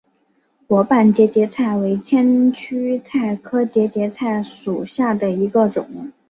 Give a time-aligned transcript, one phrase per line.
[0.65, 6.11] 薄瓣节节菜为千屈菜科节节菜属下的一个种。